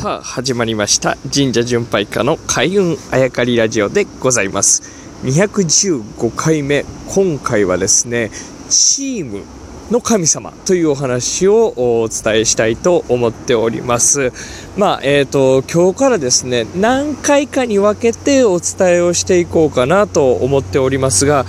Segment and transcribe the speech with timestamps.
[0.00, 1.18] さあ始まりました。
[1.30, 4.80] 神社巡拝家の開運あやかりラジオでございます。
[5.24, 8.30] 215回目今回はですね
[8.70, 9.42] チーム
[9.90, 14.32] の神様というお話をお伝えしたいと思っております。
[14.74, 21.44] まあえーと今日からですね何回かに分けてお伝えをしていこうかなと思っておりますが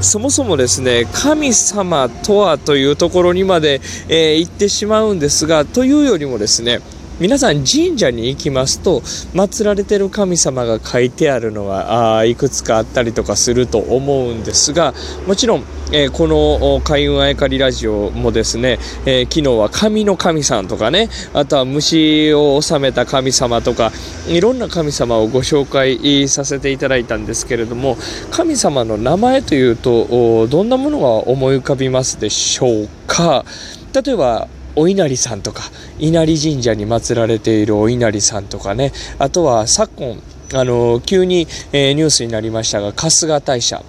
[0.00, 6.78] そもそもですね神様とはというところにまで、えー、行ってしまうんですがというよりもですね
[7.18, 14.92] 皆さん神社に行きますと祀られてる神様が書いてあるのはあいくつかあったりとかすると思うんですが
[15.26, 23.92] もちろん、えー、この開運あやかりラジオもですね、えー、昨日は神の神さんとかねあとは虫を治めた神様とか
[24.28, 27.96] いろんな神様をご紹介させていただいたんですけれども
[28.30, 33.46] 神様の名前というとどんなものが思い浮かびますでしょうか？
[33.94, 35.62] 例えばお稲荷さんとか
[35.98, 38.92] 稲荷神社に祀られているお稲荷さんとかね。
[39.18, 40.22] あとは昨今
[40.54, 43.82] あの急に、えー、ニュースになりましたが春日大社。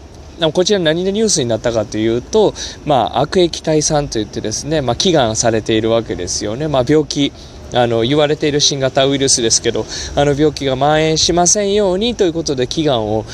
[0.53, 2.53] こちら何でニュースになったかというと、
[2.85, 7.33] まあ、悪液退散といってですね、まあ、祈願されているわけですよね、まあ、病気
[7.73, 13.25] あの言われている新型ウイルスですけどあの病気が蔓延しませんようにということで祈願を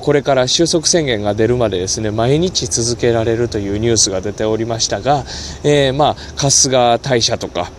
[0.00, 5.24] これから収束宣言が出るまでですね毎日続けられるというニュースが出ておりましたが、
[5.64, 7.70] えー、まあ春日大社とか。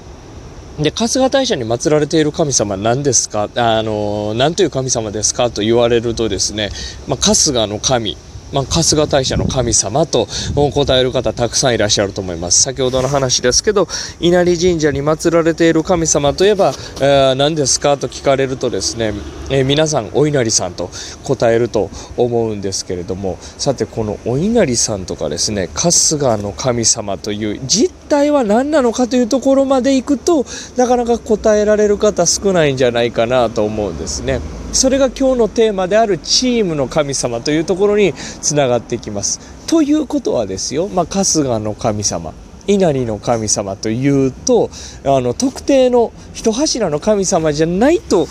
[0.80, 3.47] で春日大社に祀られている神様何ですか？
[3.56, 5.52] あの何という神様ですか？
[5.52, 6.72] と言われるとですね、
[7.08, 8.17] まあ、春日の神。
[8.54, 10.28] まあ、春日大社の神様と
[10.73, 13.88] 答える方たくさんいらっしゃると思います先ほどの話ですけど
[14.20, 19.14] 稲荷神社に祀られている神様といえば、えー、何ですかと聞かれるとですね、
[19.50, 20.92] えー、皆さんお稲荷さんと
[21.24, 30.46] 答えると思うんですけれどもさてこのお稲荷さんとかですね春日の神様という実態は何なのかというところまでいくと
[30.78, 34.62] なかなか答えられる方少ないんじゃないかなと思うんですね。
[34.73, 39.39] それが今日のテーマであるチームの神様というところにつながっていきます。
[39.67, 42.34] ということはですよ、まあ、春日の神様
[42.67, 44.69] 稲荷の神様というと
[45.03, 48.28] あの特定の一柱の神様じゃないと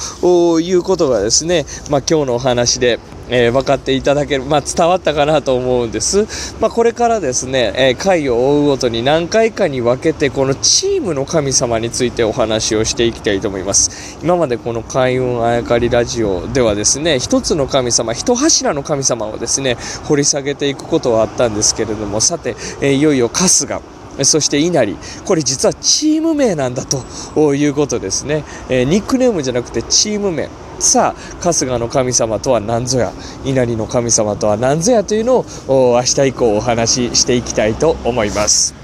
[0.61, 2.99] いうことがですね、まあ、今日のお話で
[3.33, 6.55] えー、分かっていただける、まあ、伝わったかなと思うんです。
[6.61, 14.19] まあ、これからですね、えー、回を追うごとに何回かに分けて、このチームの神様についてお話をしていきたいと思います。
[14.23, 23.81] 今までこの開運あやかりラジオではですね、一つの神様、一柱の神様をですね、掘り下げていくことはあったんですけれども、さて、えー、いよいよ春日、
[24.23, 24.97] そして稲荷。
[25.25, 30.49] これ実はチーム名なんだということですね、えー、ニックネームじゃなくてチーム名。
[30.79, 33.13] さあ春日の神様とは何ぞや。
[33.45, 38.82] 稲荷の神様とは何ぞやというのを明日以降お話ししていきたいと思います。